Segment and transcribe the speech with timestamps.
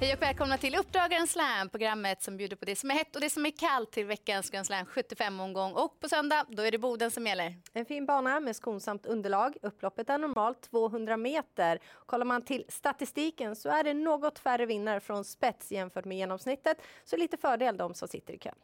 [0.00, 3.20] Hej och välkomna till Uppdragaren Slam, programmet som bjuder på det som är hett och
[3.20, 5.72] det som är kallt till veckans Grand Slam 75-omgång.
[5.72, 7.54] Och på söndag, då är det Boden som gäller.
[7.72, 9.56] En fin bana med skonsamt underlag.
[9.62, 11.78] Upploppet är normalt 200 meter.
[12.06, 16.82] Kollar man till statistiken så är det något färre vinnare från spets jämfört med genomsnittet.
[17.04, 18.54] Så lite fördel de som sitter i kön.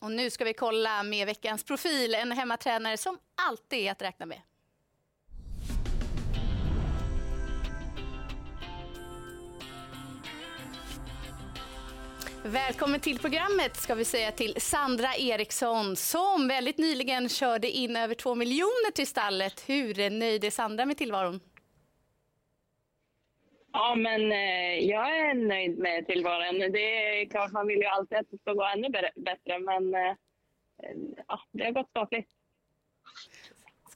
[0.00, 4.26] Och nu ska vi kolla med veckans profil, en hemmatränare som alltid är att räkna
[4.26, 4.40] med.
[12.46, 18.14] Välkommen till programmet ska vi säga till Sandra Eriksson som väldigt nyligen körde in över
[18.14, 19.68] två miljoner till stallet.
[19.68, 21.40] Hur nöjd är Sandra med tillvaron?
[23.72, 26.58] Ja, men eh, jag är nöjd med tillvaron.
[26.58, 30.16] Det är klart, man vill ju alltid att det ska gå ännu bättre, men eh,
[31.28, 32.30] ja, det har gått skapligt.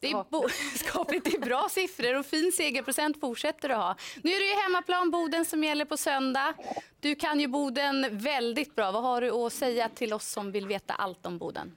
[0.01, 3.97] Det är skapligt, det är bra siffror och fin segerprocent fortsätter du ha.
[4.23, 6.55] Nu är det ju hemmaplan Boden som gäller på söndag.
[7.01, 8.91] Du kan ju Boden väldigt bra.
[8.93, 11.77] Vad har du att säga till oss som vill veta allt om Boden?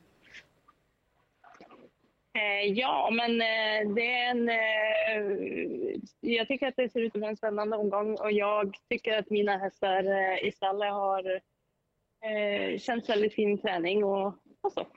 [2.33, 4.49] Eh, ja, men eh, det är en...
[4.49, 9.29] Eh, jag tycker att det ser ut vara en spännande omgång och jag tycker att
[9.29, 10.03] mina hästar
[10.45, 11.41] i stallet har
[12.77, 14.27] känts väldigt fin träning och,
[14.61, 14.87] och så.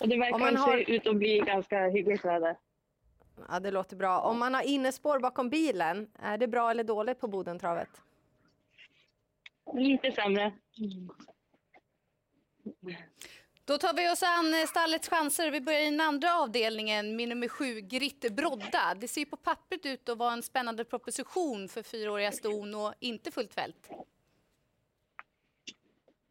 [0.00, 0.76] Och det verkar har...
[0.76, 2.56] se ut att bli ganska hyggligt väder.
[3.48, 4.20] Ja, det låter bra.
[4.20, 7.88] Om man har innespår bakom bilen, är det bra eller dåligt på Bodentravet?
[9.74, 10.52] Lite sämre.
[13.64, 15.50] Då tar vi oss an stallets chanser.
[15.50, 18.94] Vi börjar i den andra avdelningen med nummer sju, Gritte Brodda.
[19.00, 23.30] Det ser på pappret ut att vara en spännande proposition för fyraåriga ston och inte
[23.30, 23.90] fullt fält.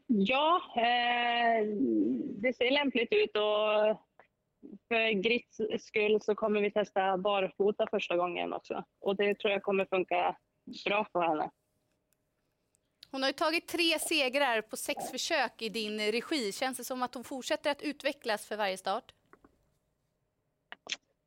[0.07, 1.67] Ja, eh,
[2.41, 4.01] det ser lämpligt ut och
[4.87, 8.83] för Grits skull så kommer vi testa barfota första gången också.
[8.99, 10.37] Och det tror jag kommer funka
[10.85, 11.51] bra för henne.
[13.11, 16.51] Hon har tagit tre segrar på sex försök i din regi.
[16.51, 19.13] Känns det som att hon fortsätter att utvecklas för varje start?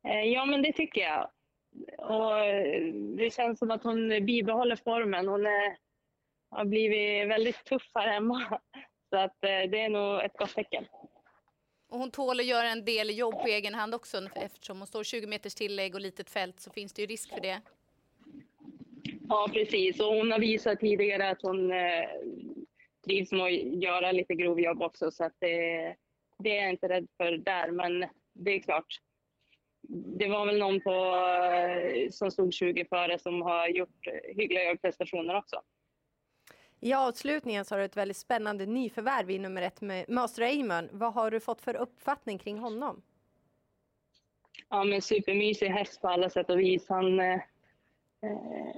[0.07, 1.29] Eh, ja, men det tycker jag.
[1.97, 2.33] Och
[3.17, 5.27] det känns som att hon bibehåller formen.
[5.27, 5.77] Hon är
[6.51, 8.59] har blivit väldigt tuff här hemma.
[9.11, 10.85] Så att eh, det är nog ett gott tecken.
[11.89, 15.03] Och hon tål att göra en del jobb på egen hand också eftersom hon står
[15.03, 17.61] 20 meters tillägg och litet fält så finns det ju risk för det.
[19.29, 19.99] Ja, precis.
[19.99, 22.05] Och hon har visat tidigare att hon eh,
[23.05, 25.95] trivs med att göra lite grovjobb också så att det,
[26.39, 27.71] det är jag inte rädd för där.
[27.71, 28.99] Men det är klart,
[30.17, 35.35] det var väl någon på, eh, som stod 20 före som har gjort hyggliga prestationer
[35.35, 35.61] också.
[36.83, 40.89] I avslutningen så har du ett väldigt spännande nyförvärv i nummer ett med Master Amon.
[40.91, 43.01] Vad har du fått för uppfattning kring honom?
[44.69, 46.89] Ja, men supermysig häst på alla sätt och vis.
[46.89, 47.33] Han eh,
[48.23, 48.75] eh,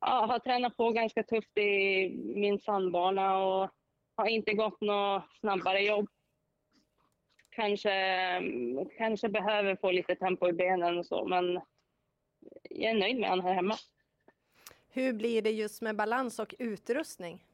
[0.00, 3.70] ja, har tränat på ganska tufft i min sandbana och
[4.16, 6.08] har inte gått något snabbare jobb.
[7.50, 7.90] Kanske,
[8.98, 11.60] kanske behöver få lite tempo i benen och så, men
[12.70, 13.74] jag är nöjd med honom här hemma.
[14.98, 17.44] Hur blir det just med balans och utrustning?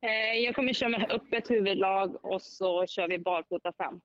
[0.00, 4.00] Eh, jag kommer köra med öppet huvudlag och så kör vi barfota fram.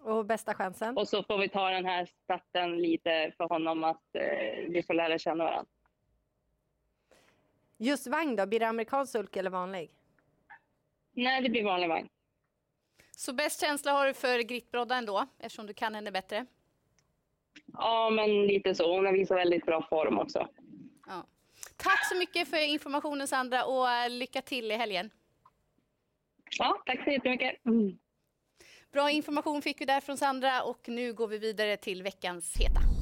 [0.00, 0.96] Och bästa chansen?
[0.96, 4.94] Och så får vi ta den här starten lite för honom att eh, vi får
[4.94, 5.70] lära känna varandra.
[7.76, 9.90] Just vagn då, blir det amerikansk sulk eller vanlig?
[11.12, 12.08] Nej, det blir vanlig vagn.
[13.10, 16.46] Så bäst känsla har du för Grittbrodda ändå, eftersom du kan henne bättre?
[17.72, 18.96] Ja, men lite så.
[18.96, 20.48] Hon har visat väldigt bra form också.
[21.06, 21.26] Ja.
[21.76, 25.10] Tack så mycket för informationen Sandra och eh, lycka till i helgen.
[26.58, 27.56] Ja, tack så jättemycket.
[28.92, 32.93] Bra information fick vi där från Sandra och nu går vi vidare till veckans heta.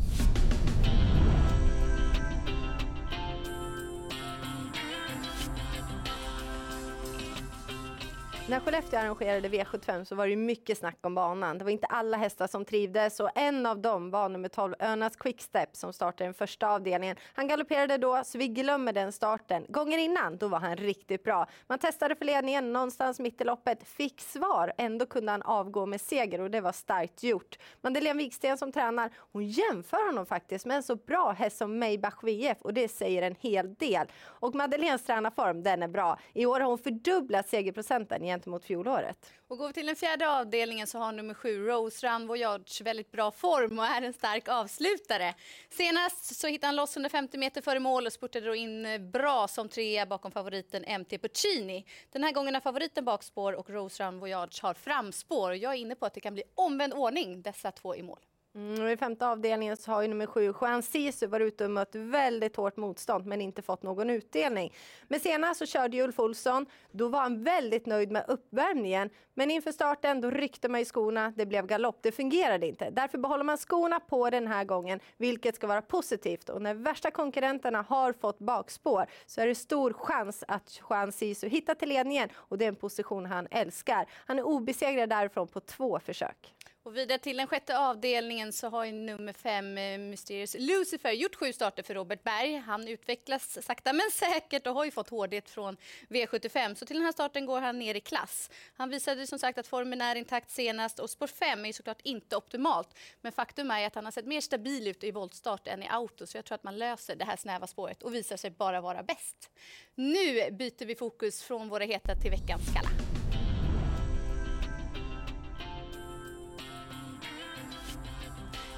[8.53, 11.59] När Skellefteå arrangerade V75 så var det mycket snack om banan.
[11.59, 15.17] Det var inte alla hästar som trivdes och en av dem var nummer 12 Önas
[15.17, 17.17] Quickstep som startade den första avdelningen.
[17.35, 19.67] Han galopperade då så vi glömmer den starten.
[19.69, 21.47] Gången innan då var han riktigt bra.
[21.67, 24.73] Man testade för ledningen någonstans mitt i loppet, fick svar.
[24.79, 27.59] Ändå kunde han avgå med seger och det var starkt gjort.
[27.81, 32.23] Madeleine Wiksten som tränar, hon jämför honom faktiskt med en så bra häst som Maybach
[32.23, 34.07] VF och det säger en hel del.
[34.25, 36.19] Och Madeleines tränarform, den är bra.
[36.33, 39.33] I år har hon fördubblat segerprocenten gentemot fjolåret.
[39.49, 43.13] Och går vi till den fjärde avdelningen så har nummer sju Rose Run Voyage väldigt
[43.13, 45.35] bra form och är en stark avslutare.
[45.71, 49.49] Senast så hittade han loss 150 meter före mål och spurtade då in eh, bra
[49.49, 51.85] som trea bakom favoriten MT Puccini.
[52.13, 55.55] Den här gången har favoriten bakspår och Rose Run Voyage har framspår.
[55.55, 58.19] Jag är inne på att det kan bli omvänd ordning dessa två i mål.
[58.55, 61.95] Mm, I femte avdelningen så har ju nummer sju, Juan Sisu, varit ute och mött
[61.95, 64.73] väldigt hårt motstånd men inte fått någon utdelning.
[65.09, 66.67] Men senast så körde ju Ulf Olsson.
[66.91, 69.11] Då var han väldigt nöjd med uppvärmningen.
[69.35, 71.33] Men inför starten då ryckte man i skorna.
[71.37, 71.99] Det blev galopp.
[72.03, 72.91] Det fungerade inte.
[72.91, 76.49] Därför behåller man skorna på den här gången, vilket ska vara positivt.
[76.49, 81.49] Och när värsta konkurrenterna har fått bakspår så är det stor chans att Juan Sisu
[81.49, 84.07] hittar till ledningen och det är en position han älskar.
[84.27, 86.55] Han är obesegrad därifrån på två försök.
[86.85, 91.35] Och vidare till den sjätte avdelningen så har ju nummer fem, eh, Mysterious Lucifer, gjort
[91.35, 92.57] sju starter för Robert Berg.
[92.57, 95.77] Han utvecklas sakta men säkert och har ju fått hårdhet från
[96.09, 98.51] V75, så till den här starten går han ner i klass.
[98.75, 102.01] Han visade som sagt att formen är intakt senast och spår 5 är ju såklart
[102.03, 102.89] inte optimalt.
[103.21, 106.27] Men faktum är att han har sett mer stabil ut i voltstart än i auto,
[106.27, 109.03] så jag tror att man löser det här snäva spåret och visar sig bara vara
[109.03, 109.51] bäst.
[109.95, 113.02] Nu byter vi fokus från våra heta till veckans kalla.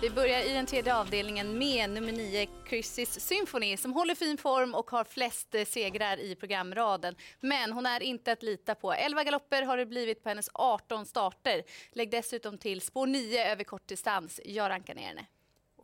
[0.05, 4.75] Vi börjar i den tredje avdelningen med nummer 9, Chrissys Symphony, som håller fin form
[4.75, 7.15] och har flest eh, segrar i programraden.
[7.41, 8.93] Men hon är inte att lita på.
[8.93, 11.63] 11 galopper har det blivit på hennes 18 starter.
[11.93, 14.41] Lägg dessutom till spår 9 över kortdistans.
[14.45, 15.27] Jag rankar ner henne.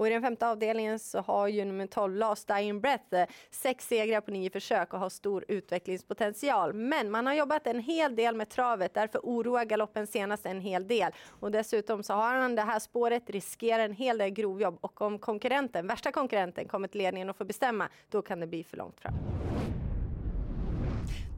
[0.00, 3.88] Och I den femte avdelningen så har ju nummer 12 Last Dying Breath eh, sex
[3.88, 6.73] segrar på nio försök och har stor utvecklingspotential.
[6.73, 10.88] Men man har jobbat en hel del med travet, därför oroar galoppen senast en hel
[10.88, 11.12] del.
[11.41, 15.19] Och dessutom så har han det här spåret, riskerar en hel del grovjobb och om
[15.19, 19.00] konkurrenten, värsta konkurrenten kommer till ledningen och får bestämma, då kan det bli för långt
[19.00, 19.14] fram.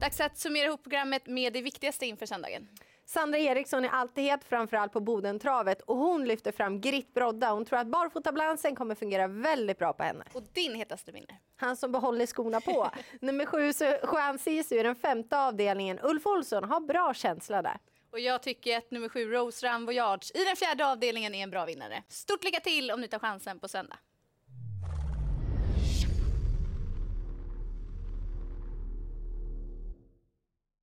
[0.01, 2.67] Dags att summera ihop programmet med det viktigaste inför söndagen.
[3.05, 7.51] Sandra Eriksson är alltid het, framförallt på Bodentravet och hon lyfter fram Gritt Brodda.
[7.51, 10.23] Hon tror att barfotabalansen kommer fungera väldigt bra på henne.
[10.33, 11.37] Och din hetaste vinner?
[11.55, 12.91] Han som behåller skorna på.
[13.21, 13.71] Nummer sju,
[14.11, 15.99] Juan Sisu i den femte avdelningen.
[16.03, 17.77] Ulf Olsson har bra känsla där.
[18.11, 21.49] Och jag tycker att nummer sju, Rose Ram Voyage i den fjärde avdelningen är en
[21.49, 22.03] bra vinnare.
[22.07, 23.97] Stort lycka till om ni tar chansen på söndag.